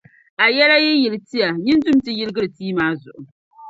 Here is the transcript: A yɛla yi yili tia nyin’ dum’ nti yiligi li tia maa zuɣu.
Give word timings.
A 0.43 0.45
yɛla 0.55 0.77
yi 0.85 0.93
yili 1.01 1.19
tia 1.29 1.47
nyin’ 1.53 1.79
dum’ 1.83 1.95
nti 1.97 2.11
yiligi 2.17 2.41
li 2.43 2.49
tia 2.55 2.73
maa 2.77 2.93
zuɣu. 3.01 3.23